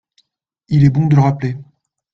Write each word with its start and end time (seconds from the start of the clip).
Il 0.69 0.83
est 0.83 0.89
bon 0.89 1.05
de 1.05 1.15
le 1.15 1.21
rappeler 1.21 1.57